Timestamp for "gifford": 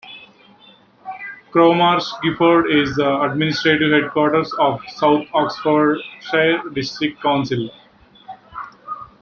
2.23-2.71